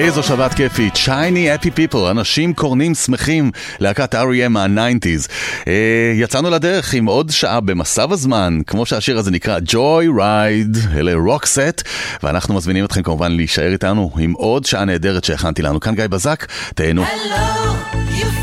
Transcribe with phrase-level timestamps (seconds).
[0.00, 3.50] איזו שבת כיפית, שייני אפי פיפל, אנשים קורנים שמחים,
[3.80, 4.48] להקת R.E.M.
[4.48, 5.28] מה-90's.
[5.68, 11.14] אה, יצאנו לדרך עם עוד שעה במסב הזמן, כמו שהשיר הזה נקרא Joy Ride, אלה
[11.14, 11.82] רוק סט,
[12.22, 15.80] ואנחנו מזמינים אתכם כמובן להישאר איתנו עם עוד שעה נהדרת שהכנתי לנו.
[15.80, 17.04] כאן גיא בזק, תהנו.
[17.04, 18.39] Hello,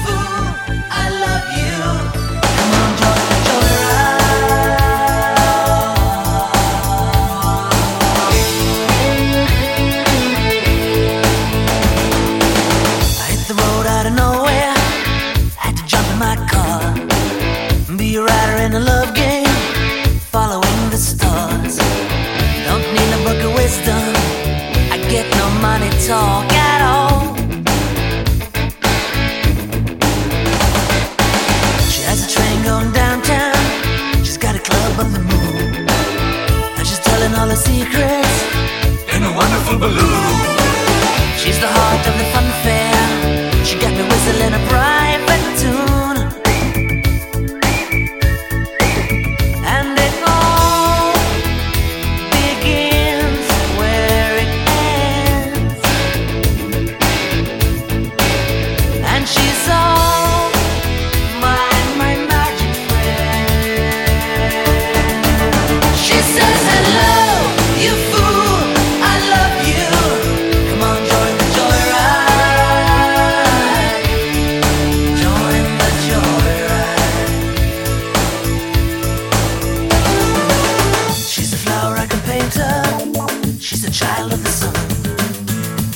[83.97, 84.73] child of the sun.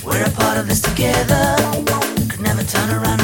[0.03, 1.55] We're a part of this together.
[2.29, 3.20] Could never turn around.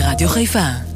[0.00, 0.91] Radio i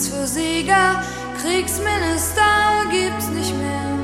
[0.00, 1.02] Platz für Sieger,
[1.42, 3.98] Kriegsminister gibt's nicht mehr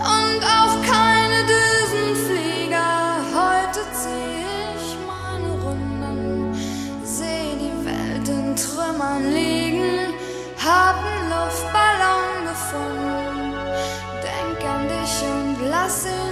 [0.00, 3.16] und auch keine Düsenflieger.
[3.34, 6.54] Heute zieh ich meine Runden,
[7.04, 10.14] seh die Welt in Trümmern liegen,
[10.64, 13.54] hab einen Luftballon gefunden,
[14.22, 16.23] denk an dich und lass ihn.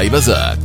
[0.00, 0.59] I Ibiza.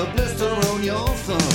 [0.00, 1.49] a blister on your thumb.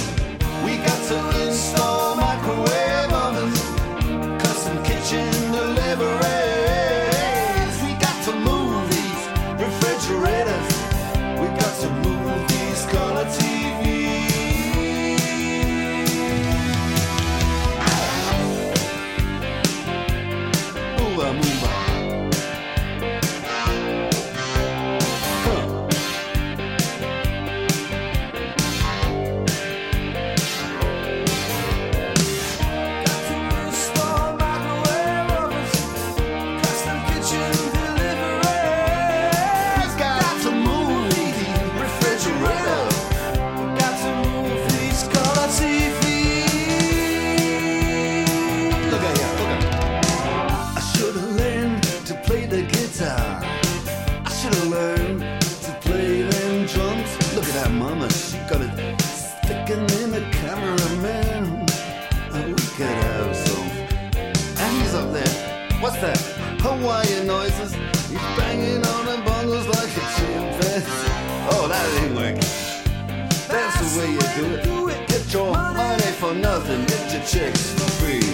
[76.26, 78.30] for nothing, get your chicks for free.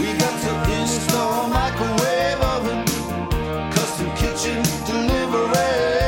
[0.00, 2.84] We got to install microwave oven,
[3.72, 6.07] custom kitchen delivery.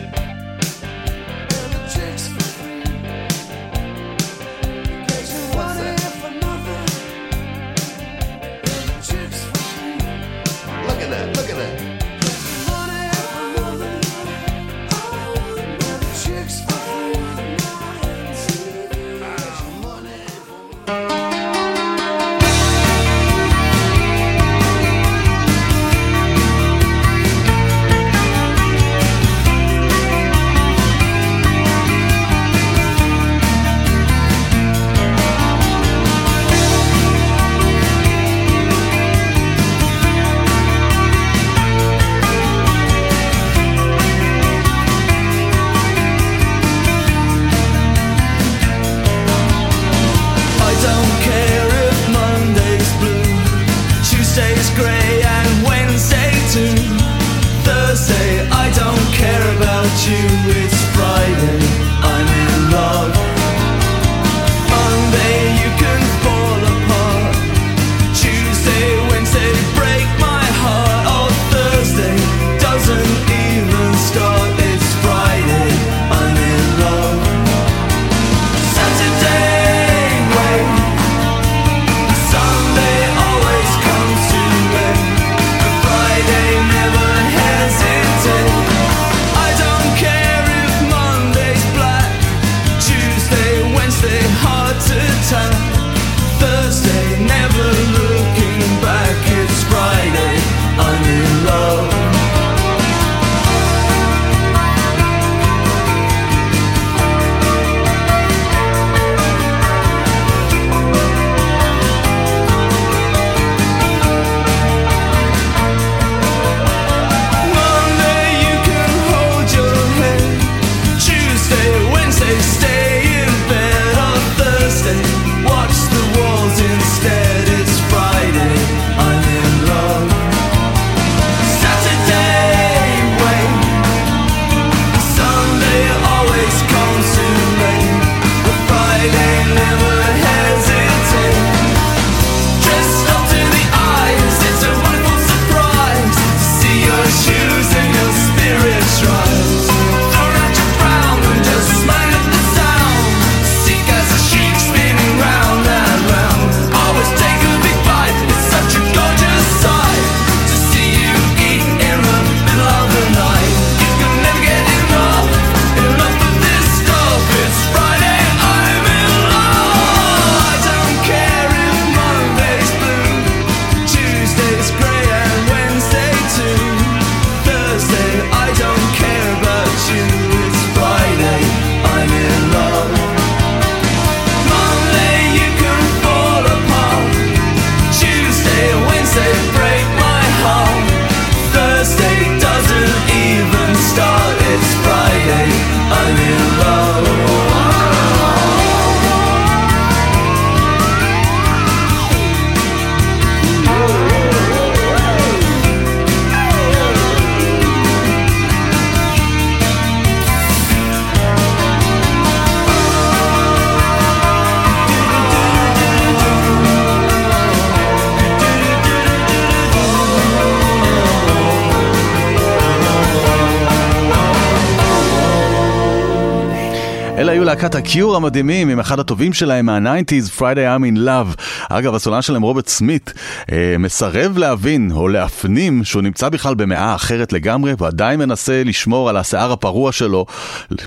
[227.51, 230.41] להקת ה Cure המדהימים עם אחד הטובים שלהם מה-90's, Friday
[230.77, 231.41] I'm in Love.
[231.69, 233.13] אגב, הסולן שלהם רוברט סמית
[233.51, 239.17] אה, מסרב להבין או להפנים שהוא נמצא בכלל במאה אחרת לגמרי ועדיין מנסה לשמור על
[239.17, 240.25] השיער הפרוע שלו,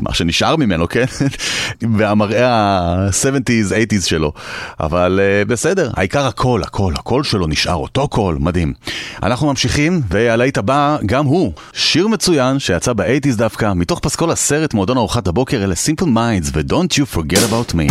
[0.00, 1.04] מה שנשאר ממנו, כן?
[1.98, 4.32] והמראה ה-70's, 80's שלו.
[4.80, 8.72] אבל אה, בסדר, העיקר הכל, הכל, הכל שלו נשאר אותו קול, מדהים.
[9.22, 14.96] אנחנו ממשיכים, והלהיט הבא גם הוא, שיר מצוין שיצא ב-80's דווקא, מתוך פסקול הסרט מועדון
[14.96, 17.88] ארוחת הבוקר אלה Simple Minds but don't you forget about me.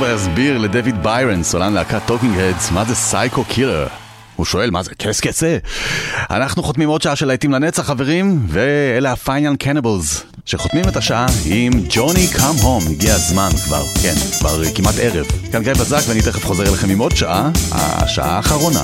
[0.00, 3.86] כבר יסביר לדויד ביירן, סולן להקת Talking Heads, מה זה Psycho Killer.
[4.36, 5.58] הוא שואל, מה זה Qu'est-ce que c'est?
[6.30, 10.96] אנחנו חותמים עוד שעה של להיטים לנצח, חברים, ואלה ה Fine Young Cannibals, שחותמים את
[10.96, 12.82] השעה עם Johnny Come Home.
[12.90, 15.26] הגיע הזמן כבר, כן, כבר כמעט ערב.
[15.52, 18.82] כאן גיא בזק, ואני תכף חוזר אליכם עם עוד שעה, השעה האחרונה.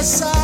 [0.00, 0.39] dançar.